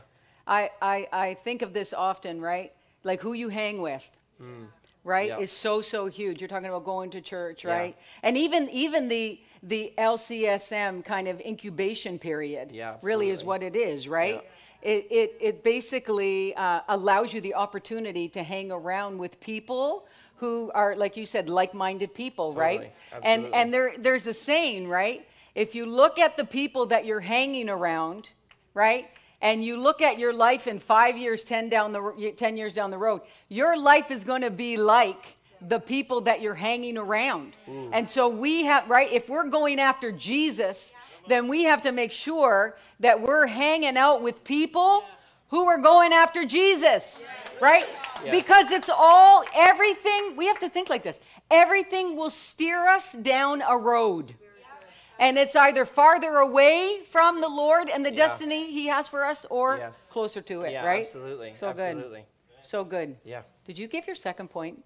[0.47, 2.73] I, I, I think of this often, right?
[3.05, 4.09] Like who you hang with,
[4.41, 4.67] mm.
[5.05, 5.39] right, Yeah.
[5.39, 6.41] is so so huge.
[6.41, 7.97] You're talking about going to church, right?
[8.23, 13.77] And even even the the LCSM kind of incubation period Yeah, really is what it
[13.77, 14.43] is, right?
[14.83, 20.73] It, it, it basically uh, allows you the opportunity to hang around with people who
[20.75, 22.81] are, like you said, like-minded people, right?
[22.81, 23.55] Totally, And absolutely.
[23.55, 25.25] and there there's a saying, right?
[25.55, 28.31] If you look at the people that you're hanging around,
[28.75, 29.09] right?
[29.41, 32.91] And you look at your life in five years, 10, down the, 10 years down
[32.91, 35.37] the road, your life is going to be like
[35.69, 37.55] the people that you're hanging around.
[37.93, 39.11] And so we have, right?
[39.13, 40.95] If we're going after Jesus,
[41.29, 45.05] then we have to make sure that we're hanging out with people
[45.49, 47.27] who are going after Jesus,
[47.61, 47.87] right?
[48.25, 48.31] Yes.
[48.31, 51.21] Because it's all, everything, we have to think like this
[51.51, 54.35] everything will steer us down a road.
[55.19, 58.17] And it's either farther away from the Lord and the Yeah.
[58.17, 60.07] destiny He has for us or Yes.
[60.11, 61.03] closer to it, Yeah, right?
[61.03, 61.55] absolutely.
[61.55, 62.21] So absolutely.
[62.21, 62.65] good.
[62.65, 63.17] So good.
[63.23, 63.43] Yeah.
[63.65, 64.83] Did you give your second point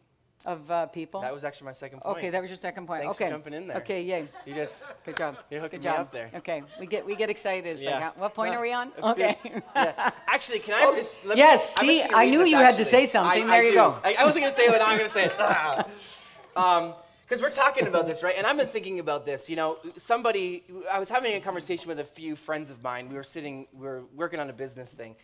[0.46, 1.20] of uh, people?
[1.20, 2.16] That was actually my second point.
[2.16, 3.02] okay, that was your second point.
[3.02, 3.30] Thanks for okay.
[3.32, 3.78] jumping in there.
[3.78, 4.28] Okay, yay.
[4.46, 5.37] You just Good job.
[5.50, 6.00] You're hooking Good me job.
[6.00, 6.30] up there.
[6.37, 7.66] Okay, we get we get excited.
[7.68, 8.00] It's like, Yeah.
[8.00, 8.92] huh, what point No, are we on?
[8.94, 9.37] that's Okay.
[9.42, 9.62] good.
[9.74, 10.11] yeah.
[10.28, 12.50] Actually, can I just let me- Yes, I'm see, just gonna I read knew this,
[12.50, 12.85] you had to actually.
[12.85, 13.46] say something.
[13.46, 13.74] There you do.
[13.74, 13.98] go.
[14.04, 15.37] I, I wasn't gonna say it, but now I'm gonna say it.
[16.56, 16.94] um,
[17.28, 18.37] because we're talking about this, right?
[18.38, 19.50] And I've been thinking about this.
[19.50, 23.09] You know, somebody, I was having a conversation with a few friends of mine.
[23.09, 25.16] We were sitting, we were working on a business thing.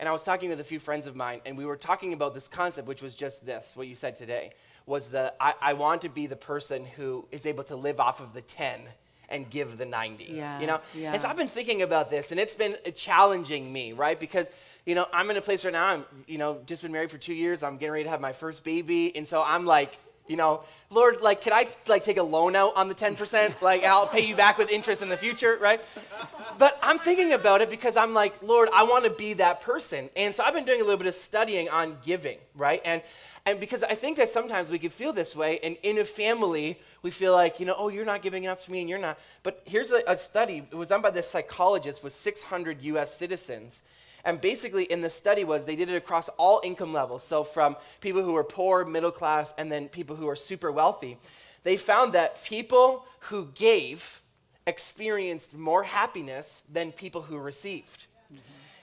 [0.00, 2.32] And I was talking with a few friends of mine, and we were talking about
[2.32, 4.52] this concept, which was just this, what you said today,
[4.86, 8.18] was the, I, I want to be the person who is able to live off
[8.18, 8.80] of the 10
[9.28, 10.24] and give the 90.
[10.24, 10.80] Yeah, You know?
[10.94, 11.12] yeah.
[11.12, 14.18] And so I've been thinking about this, and it's been challenging me, right?
[14.18, 14.50] Because,
[14.86, 17.18] you know, I'm in a place right now, I'm, you know, just been married for
[17.18, 19.98] two years, I'm getting ready to have my first baby, and so I'm like,
[20.30, 23.60] you know, Lord, like, can I like take a loan out on the 10%?
[23.60, 25.80] Like, I'll pay you back with interest in the future, right?
[26.56, 30.08] But I'm thinking about it because I'm like, Lord, I want to be that person.
[30.14, 32.80] And so I've been doing a little bit of studying on giving, right?
[32.84, 33.02] And
[33.46, 36.78] and because I think that sometimes we can feel this way, and in a family,
[37.02, 39.18] we feel like, you know, oh, you're not giving enough to me, and you're not.
[39.42, 40.58] But here's a, a study.
[40.70, 43.16] It was done by this psychologist with 600 U.S.
[43.16, 43.82] citizens,
[44.24, 47.24] and basically, in the study was they did it across all income levels.
[47.24, 51.18] So from people who were poor, middle class, and then people who are super wealthy.
[51.62, 54.22] They found that people who gave
[54.66, 58.06] experienced more happiness than people who received.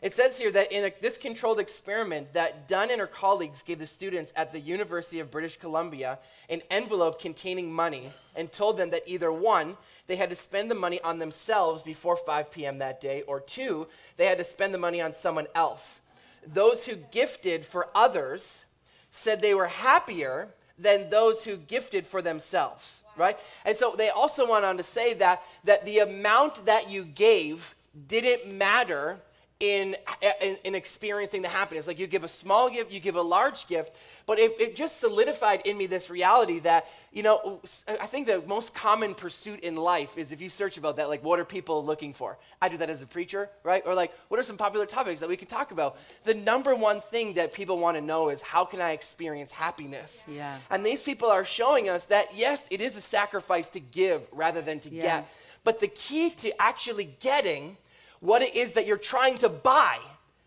[0.01, 3.79] It says here that in a, this controlled experiment that Dunn and her colleagues gave
[3.79, 8.91] the students at the University of British Columbia an envelope containing money and told them
[8.91, 12.77] that either one, they had to spend the money on themselves before 5 p.m.
[12.77, 15.99] that day, or two, they had to spend the money on someone else.
[16.45, 18.65] Those who gifted for others
[19.09, 23.37] said they were happier than those who gifted for themselves, right?
[23.65, 27.75] And so they also went on to say that that the amount that you gave
[28.07, 29.19] didn't matter
[29.59, 29.95] in,
[30.39, 31.87] in, in experiencing the happiness.
[31.87, 33.91] Like you give a small gift, you give a large gift,
[34.27, 38.43] but it, it just solidified in me this reality that, you know, I think the
[38.45, 41.83] most common pursuit in life is if you search about that, like what are people
[41.83, 42.37] looking for?
[42.61, 43.81] I do that as a preacher, right?
[43.85, 45.97] Or like, what are some popular topics that we could talk about?
[46.23, 50.23] The number one thing that people want to know is how can I experience happiness?
[50.27, 50.55] Yeah.
[50.69, 54.61] And these people are showing us that yes, it is a sacrifice to give rather
[54.61, 55.01] than to Yeah.
[55.01, 55.29] get.
[55.63, 57.77] But the key to actually getting
[58.19, 59.97] what it is that you're trying to buy,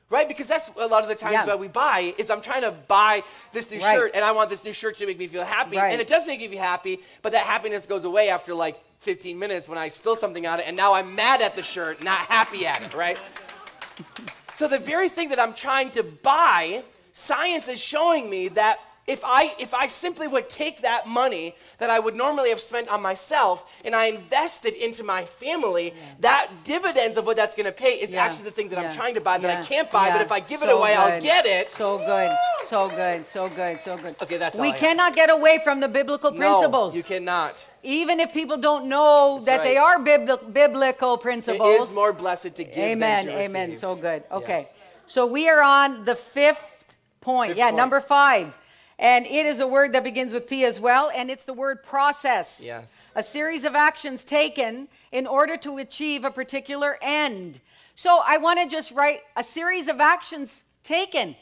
[0.08, 0.26] right?
[0.28, 1.46] Because that's a lot of the times Yeah.
[1.46, 3.94] why we buy is I'm trying to buy this new Right.
[3.96, 5.76] shirt and I want this new shirt to make me feel happy.
[5.76, 5.92] Right.
[5.92, 9.68] And it does make me happy, but that happiness goes away after like 15 minutes
[9.68, 12.66] when I spill something on it and now I'm mad at the shirt, not happy
[12.66, 13.18] at it, right?
[14.52, 16.82] So the very thing that I'm trying to buy,
[17.14, 18.78] science is showing me that
[19.10, 22.88] if I if I simply would take that money that I would normally have spent
[22.88, 27.66] on myself and I invest it into my family, that dividends of what that's going
[27.66, 29.64] to pay is Yeah, actually the thing that I'm trying to buy that yeah, I
[29.64, 30.10] can't buy.
[30.10, 31.70] But if I give it So away, I'll get it.
[31.70, 32.30] So good,
[32.66, 34.14] so good, so good, so good.
[34.22, 36.94] Okay, that's We cannot get away from the biblical principles.
[36.94, 37.54] no, you cannot.
[37.82, 41.76] Even if people don't know That's that they are bibli- biblical principles.
[41.76, 43.76] It is more blessed to give Amen, than to amen.
[43.76, 44.22] So good.
[44.30, 44.58] Okay.
[44.58, 44.74] Yes.
[45.06, 47.50] So we are on the fifth point.
[47.50, 47.76] Fifth yeah, point.
[47.76, 48.54] number five.
[49.00, 51.82] And it is a word that begins with P as well, and it's the word
[51.82, 52.60] process.
[52.62, 53.02] Yes.
[53.14, 57.60] A series of actions taken in order to achieve a particular end.
[57.94, 61.34] So I want to just write a series of actions taken.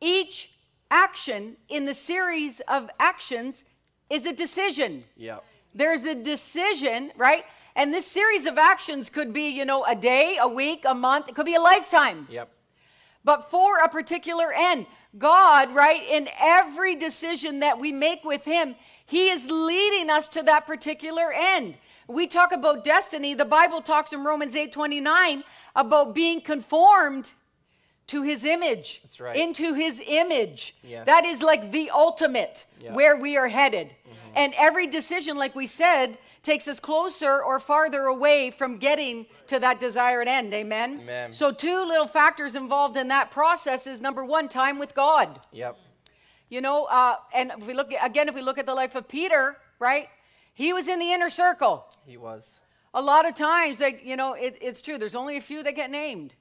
[0.00, 0.50] Each
[0.90, 3.62] action in the series of actions
[4.10, 5.04] is a decision.
[5.16, 5.44] Yep.
[5.76, 7.44] There's a decision, right?
[7.76, 11.28] And this series of actions could be, you know, a day, a week, a month,
[11.28, 12.48] it could be a lifetime Yep.
[13.24, 14.86] But for a particular end.
[15.18, 18.74] God, right, in every decision that we make with Him,
[19.06, 21.76] He is leading us to that particular end.
[22.08, 23.34] We talk about destiny.
[23.34, 25.44] The Bible talks in Romans 8 29
[25.76, 27.30] about being conformed
[28.08, 29.00] to His image.
[29.02, 29.36] That's right.
[29.36, 30.74] Into His image.
[30.82, 31.06] Yes.
[31.06, 32.94] That is like the ultimate Yeah.
[32.94, 33.88] where we are headed.
[33.88, 34.32] Mm-hmm.
[34.36, 39.58] And every decision, like we said, takes us closer or farther away from getting to
[39.58, 40.52] that desired end.
[40.54, 41.00] Amen.
[41.02, 41.32] Amen.
[41.32, 45.40] So, two little factors involved in that process is number one, time with God.
[45.52, 45.78] Yep.
[46.48, 49.06] You know, uh, and if we look again, if we look at the life of
[49.06, 50.08] Peter, right?
[50.54, 51.86] He was in the inner circle.
[52.06, 52.60] He was.
[52.94, 54.98] A lot of times, like you know, it, it's true.
[54.98, 56.34] There's only a few that get named,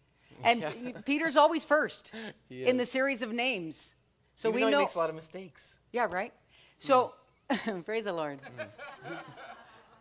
[0.43, 0.65] and
[1.05, 2.11] Peter's always first
[2.49, 3.93] in the series of names.
[4.35, 4.77] So Even we know.
[4.77, 5.79] he makes a lot of mistakes.
[5.91, 6.31] Yeah, right?
[6.79, 7.13] So,
[7.85, 8.39] praise the Lord.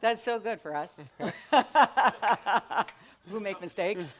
[0.07, 1.01] That's so good for us
[3.29, 4.15] who make mistakes.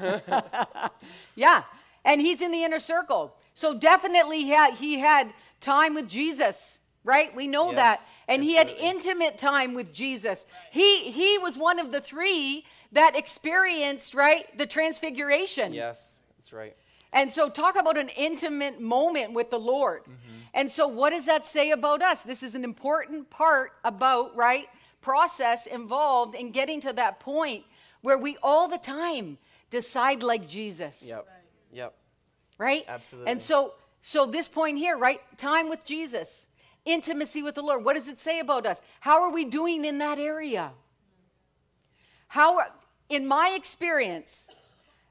[1.37, 1.63] yeah,
[2.05, 3.37] and he's in the inner circle.
[3.55, 7.33] So, definitely he had, he had time with Jesus, right?
[7.37, 8.01] We know Yes, that.
[8.27, 10.45] And he had intimate time with Jesus.
[10.73, 15.73] He, he was one of the three that experienced, right, the transfiguration.
[15.73, 16.75] Yes, that's right.
[17.13, 20.03] And so, talk about an intimate moment with the Lord.
[20.03, 20.37] Mm-hmm.
[20.53, 22.23] And so, what does that say about us?
[22.23, 24.67] This is an important part about, right,
[25.07, 27.63] process involved in getting to that point
[28.01, 29.39] where we all the time
[29.71, 31.29] decide like Jesus, Yep.
[31.73, 31.95] Yep.
[32.59, 32.85] right?
[32.89, 33.31] Absolutely.
[33.31, 36.49] And so, so this point here, right, time with Jesus,
[36.85, 37.85] intimacy with the Lord.
[37.85, 38.83] What does it say about us?
[38.99, 40.73] How are we doing in that area?
[42.27, 42.65] How,
[43.09, 44.51] in my experience,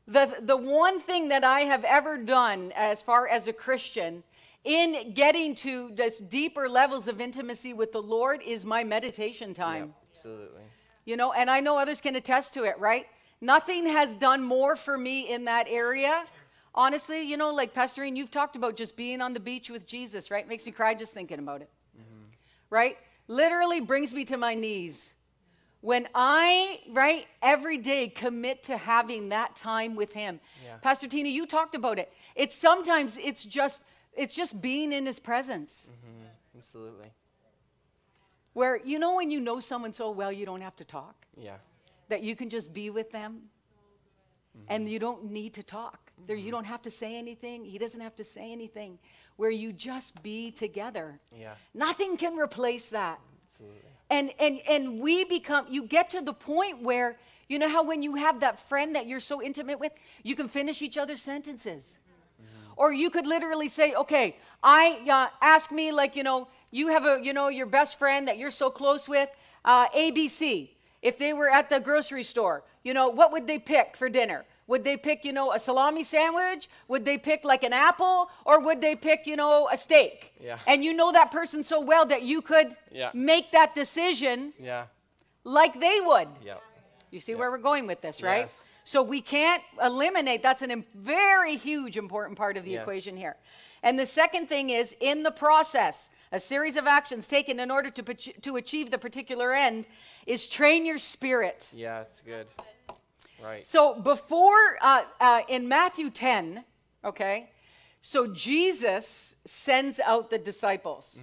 [0.09, 4.23] the, the one thing that I have ever done as far as a Christian
[4.65, 9.83] in getting to this deeper levels of intimacy with the Lord is my meditation time.
[9.83, 9.89] Yep.
[10.11, 10.61] Absolutely.
[11.05, 13.05] You know, and I know others can attest to it, right?
[13.41, 16.25] Nothing has done more for me in that area.
[16.73, 20.31] Honestly, you know, like Pastorine, you've talked about just being on the beach with Jesus,
[20.31, 20.47] right?
[20.47, 21.69] Makes me cry just thinking about it.
[21.95, 22.23] Mm-hmm.
[22.71, 22.97] Right?
[23.27, 25.13] Literally brings me to my knees.
[25.81, 30.39] When I, right, every day commit to having that time with him.
[30.65, 30.77] Yeah.
[30.77, 32.11] Pastor Tina, you talked about it.
[32.35, 33.83] It's sometimes it's just
[34.15, 35.89] it's just being in his presence.
[35.89, 36.57] Mm-hmm.
[36.57, 37.11] Absolutely.
[38.53, 41.15] Where you know when you know someone so well you don't have to talk.
[41.37, 41.57] Yeah.
[42.07, 43.41] that you can just be with them
[44.57, 44.65] mm-hmm.
[44.69, 45.99] and you don't need to talk.
[46.27, 46.51] There, you mm-hmm.
[46.51, 47.65] don't have to say anything.
[47.65, 48.97] He doesn't have to say anything.
[49.35, 51.19] Where you just be together.
[51.37, 51.55] Yeah.
[51.73, 53.19] Nothing can replace that.
[53.49, 53.79] Absolutely.
[54.09, 55.65] And and and we become.
[55.69, 57.17] You get to the point where
[57.49, 59.91] you know how when you have that friend that you're so intimate with,
[60.23, 61.99] you can finish each other's sentences.
[62.77, 67.05] Or you could literally say, okay, I uh, ask me like you know you have
[67.05, 69.29] a you know your best friend that you're so close with,
[69.63, 70.69] uh, ABC.
[71.01, 74.45] If they were at the grocery store, you know what would they pick for dinner?
[74.67, 76.67] Would they pick you know a salami sandwich?
[76.87, 80.33] Would they pick like an apple, or would they pick you know a steak?
[80.41, 80.57] Yeah.
[80.67, 83.11] And you know that person so well that you could Yeah.
[83.13, 84.85] make that decision Yeah.
[85.43, 86.27] like they would.
[86.43, 86.61] Yep.
[87.11, 88.47] You see where we're going with this, right?
[88.49, 88.61] Yes.
[88.85, 92.83] So we can't eliminate that's a im- very huge important part of the Yes.
[92.83, 93.35] equation here.
[93.81, 97.89] And the second thing is in the process, a series of actions taken in order
[97.89, 99.85] to, to achieve the particular end
[100.27, 101.67] is train your spirit.
[101.73, 102.47] Yeah, it's good.
[103.43, 103.65] Right.
[103.65, 106.63] So before, uh, uh, in Matthew 10,
[107.03, 107.49] okay,
[108.01, 111.19] so Jesus sends out the disciples.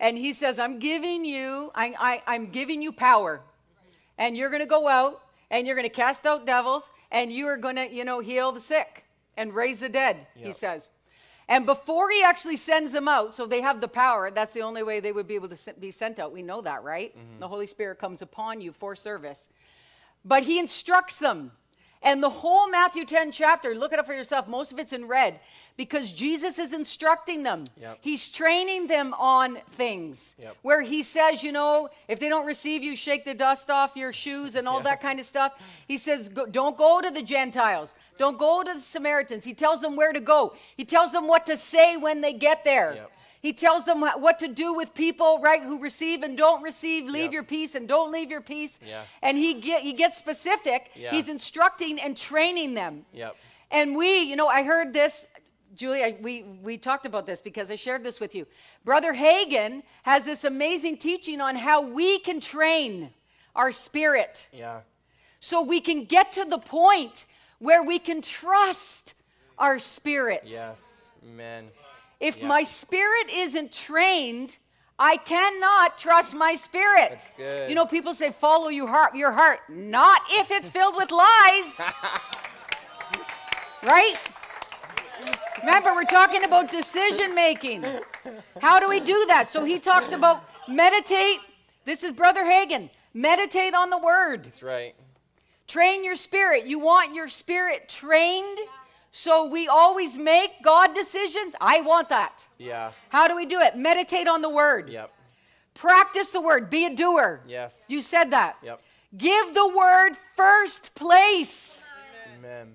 [0.00, 3.40] And he says, I'm giving you, I, I, I'm giving you power.
[4.18, 7.46] And you're going to go out and you're going to cast out devils and you
[7.46, 9.04] are going to, you know, heal the sick
[9.36, 10.88] and raise the dead, he says.
[11.48, 14.84] And before he actually sends them out, so they have the power, that's the only
[14.84, 16.32] way they would be able to be sent out.
[16.32, 17.16] We know that, right?
[17.16, 17.40] Mm-hmm.
[17.40, 19.48] The Holy Spirit comes upon you for service.
[20.24, 21.50] But he instructs them.
[22.02, 25.08] And the whole Matthew 10 chapter, look it up for yourself, most of it's in
[25.08, 25.40] red
[25.76, 27.64] because Jesus is instructing them.
[27.80, 27.98] Yep.
[28.00, 30.56] He's training them on things Yep.
[30.62, 34.12] where he says, you know, if they don't receive you, shake the dust off your
[34.12, 34.82] shoes and all Yeah.
[34.90, 35.54] that kind of stuff.
[35.88, 39.44] He says, go, don't go to the Gentiles, don't go to the Samaritans.
[39.44, 42.64] He tells them where to go, he tells them what to say when they get
[42.64, 42.94] there.
[42.94, 43.10] Yep.
[43.42, 47.24] He tells them what to do with people, right, who receive and don't receive, leave
[47.24, 47.32] Yep.
[47.32, 48.78] your peace and don't leave your peace.
[48.86, 49.02] Yeah.
[49.22, 50.90] And he get he gets specific.
[50.94, 51.10] Yeah.
[51.10, 53.06] He's instructing and training them.
[53.14, 53.34] Yep.
[53.70, 55.26] And we, you know, I heard this,
[55.76, 58.46] Julie, I, we, we talked about this because I shared this with you.
[58.84, 63.10] Brother Hagin has this amazing teaching on how we can train
[63.54, 64.80] our spirit Yeah.
[65.40, 67.26] so we can get to the point
[67.58, 69.14] where we can trust
[69.58, 70.42] our spirit.
[70.46, 71.04] Yes.
[71.24, 71.70] Amen.
[72.18, 72.46] If Yeah.
[72.46, 74.56] my spirit isn't trained,
[74.98, 77.10] I cannot trust my spirit.
[77.10, 77.68] That's good.
[77.70, 79.60] You know, people say follow your heart, your heart.
[79.68, 81.80] Not if it's filled with lies.
[83.82, 84.16] right?
[85.60, 87.84] Remember, we're talking about decision making.
[88.60, 89.50] How do we do that?
[89.50, 91.40] So he talks about meditate.
[91.84, 92.90] This is Brother Hagin.
[93.14, 94.44] Meditate on the word.
[94.44, 94.94] That's right.
[95.66, 96.66] Train your spirit.
[96.66, 98.58] You want your spirit trained
[99.12, 101.54] so we always make God decisions?
[101.60, 102.44] I want that.
[102.58, 102.92] Yeah.
[103.08, 103.76] How do we do it?
[103.76, 104.88] Meditate on the word.
[104.88, 105.12] Yep.
[105.74, 106.70] Practice the word.
[106.70, 107.40] Be a doer.
[107.46, 107.84] Yes.
[107.88, 108.56] You said that.
[108.62, 108.80] Yep.
[109.16, 111.88] Give the word first place.
[112.38, 112.74] Amen.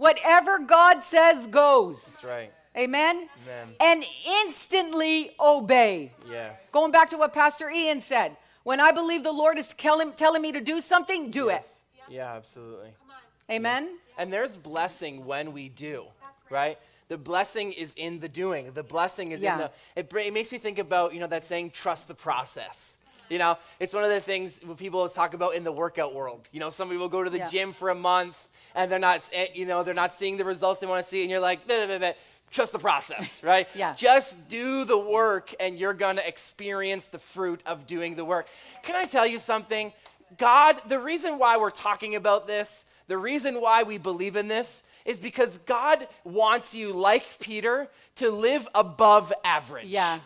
[0.00, 2.02] Whatever God says goes.
[2.06, 2.50] That's right.
[2.74, 3.28] Amen?
[3.44, 3.74] Amen.
[3.80, 4.02] And
[4.46, 6.14] instantly obey.
[6.26, 6.70] Yes.
[6.70, 10.40] Going back to what Pastor Ian said when I believe the Lord is telling, telling
[10.40, 11.80] me to do something, do Yes.
[12.08, 12.88] Yeah, absolutely.
[12.88, 13.52] it.
[13.52, 13.98] Amen?
[14.16, 16.06] And there's blessing when we do,
[16.48, 16.78] right?
[17.08, 18.72] The blessing is in the doing.
[18.72, 19.52] The blessing is Yeah.
[19.52, 19.70] in the.
[19.96, 22.96] It, it makes me think about you know that saying, "Trust the process."
[23.28, 26.48] You know, it's one of the things people talk about in the workout world.
[26.52, 27.48] You know, somebody will go to the Yeah.
[27.48, 28.36] gym for a month
[28.74, 31.22] and they're not, eh, you know, they're not seeing the results they want to see,
[31.22, 32.12] and you're like, "Blah, blah, blah, blah."
[32.50, 33.68] trust the process, right?
[33.74, 33.94] Yeah.
[33.94, 38.48] Just do the work, and you're gonna experience the fruit of doing the work.
[38.82, 39.92] Can I tell you something?
[40.38, 44.82] God, the reason why we're talking about this, the reason why we believe in this,
[45.04, 49.86] is because God wants you, like Peter, to live above average.
[49.86, 50.20] Yeah.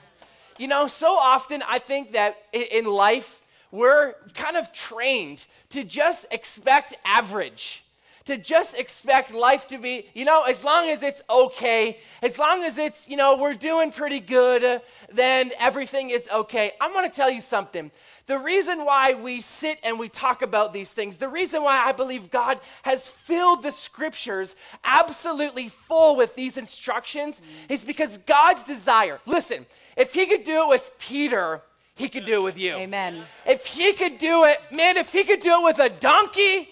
[0.58, 6.26] You know, so often I think that in life, we're kind of trained to just
[6.30, 7.83] expect average,
[8.24, 12.62] to just expect life to be, you know, as long as it's okay, as long
[12.64, 14.78] as it's, you know, we're doing pretty good, uh,
[15.12, 16.72] then everything is okay.
[16.80, 17.90] I'm gonna tell you something.
[18.26, 21.92] The reason why we sit and we talk about these things, the reason why I
[21.92, 29.20] believe God has filled the scriptures absolutely full with these instructions is because God's desire,
[29.26, 29.66] listen,
[29.98, 31.60] if He could do it with Peter,
[31.94, 32.72] He could do it with you.
[32.72, 33.20] Amen.
[33.46, 36.70] If He could do it, man, if He could do it with a donkey,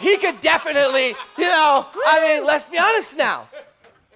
[0.00, 3.48] He could definitely, you know, I mean, let's be honest now.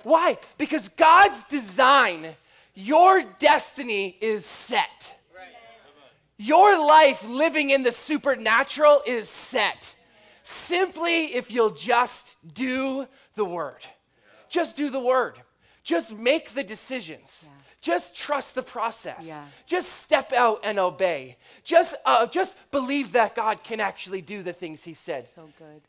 [0.03, 0.39] Why?
[0.59, 2.29] Because God's design,
[2.75, 5.15] your destiny is set.
[6.39, 9.95] Your life living in the supernatural is set.
[10.43, 13.85] Simply if you'll just do the word.
[14.49, 15.35] Just do the word.
[15.87, 17.47] Just make the decisions.
[17.81, 19.25] Just trust the process.
[19.25, 19.45] Yeah.
[19.69, 21.37] Just step out and obey.
[21.63, 25.29] Just, uh, just believe that God can actually do the things He said.
[25.33, 25.81] So good.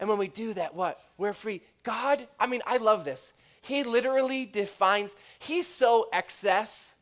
[0.00, 1.00] And when we do that, what?
[1.18, 1.62] We're free.
[1.84, 3.32] God, I mean, I love this.
[3.60, 6.94] He literally defines, He's so excess.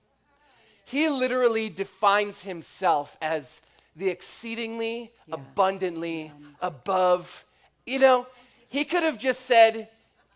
[0.85, 3.63] He literally defines Himself as
[3.97, 7.47] the exceedingly, abundantly, above.
[7.87, 8.27] You know,
[8.69, 9.89] He could have just said,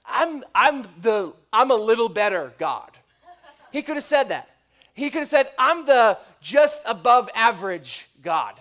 [0.09, 2.91] I'm, I'm, the, I'm a little better God.
[3.73, 4.49] He could have said that.
[4.95, 8.59] He could have said, I'm the just above average God.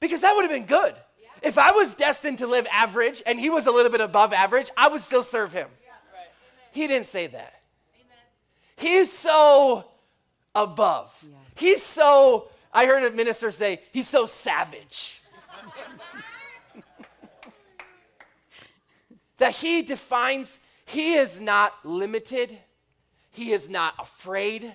[0.00, 0.94] Because that would have been good.
[1.42, 4.70] If I was destined to live average and he was a little bit above average,
[4.76, 5.68] I would still serve him.
[6.72, 7.54] He didn't say that.
[8.76, 9.84] He's so
[10.54, 11.12] above.
[11.54, 15.20] He's so, I heard a minister say, he's so savage.
[19.38, 20.58] that he defines,
[20.90, 22.58] he is not limited,
[23.30, 24.72] he is not afraid,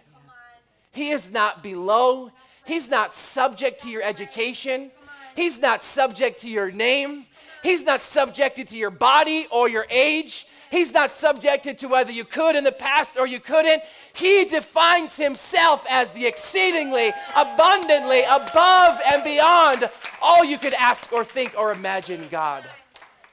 [0.93, 2.32] he is not below,
[2.63, 4.91] he's not subject to your education,
[5.36, 7.26] he's not subject to your name,
[7.63, 10.47] he's not subjected to your body or your age.
[10.72, 13.84] He's not subjected to whether you could in the past or you couldn't.
[14.13, 19.89] He defines himself as the exceedingly, abundantly, above and beyond
[20.22, 22.68] all you could ask or think or imagine, God.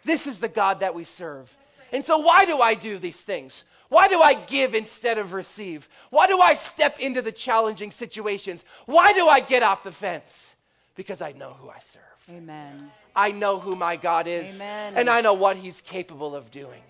[0.05, 1.57] This is the God that we serve.
[1.93, 3.65] And so, why do I do these things?
[3.89, 5.89] Why do I give instead of receive?
[6.09, 8.65] Why do I step into the challenging situations?
[8.87, 10.57] Why do I get off the fence?
[10.95, 12.03] Because I know who I serve.
[12.31, 12.91] Amen.
[13.15, 14.95] I know who my God is, Amen.
[14.97, 16.83] and I know what He's capable of doing.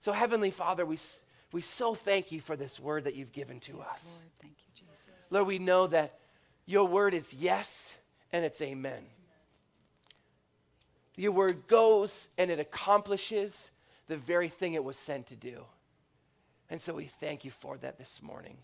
[0.00, 0.98] So, Heavenly Father, we,
[1.52, 4.22] we so thank you for this word that you've given to us.
[4.22, 5.30] Lord, thank you, Jesus.
[5.30, 6.18] Lord, we know that
[6.66, 7.94] your word is yes
[8.32, 9.04] and it's amen.
[11.14, 13.70] Your word goes and it accomplishes
[14.08, 15.64] the very thing it was sent to do.
[16.70, 18.56] And so we thank you for that this morning.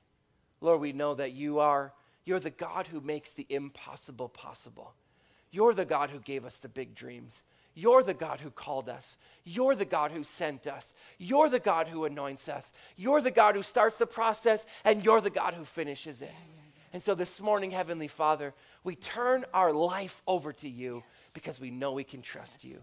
[0.60, 1.92] Lord, we know that you are
[2.28, 4.92] you're the God who makes the impossible possible.
[5.50, 7.42] You're the God who gave us the big dreams.
[7.74, 9.16] You're the God who called us.
[9.44, 10.92] You're the God who sent us.
[11.16, 12.74] You're the God who anoints us.
[12.96, 16.34] You're the God who starts the process, and you're the God who finishes it.
[16.92, 18.52] And so this morning, Heavenly Father,
[18.84, 22.82] we turn our life over to you because we know we can trust you.